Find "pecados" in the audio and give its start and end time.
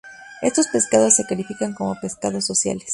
0.65-1.15, 1.93-2.47